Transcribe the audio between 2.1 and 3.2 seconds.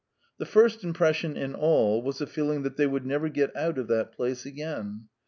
a feeling that they would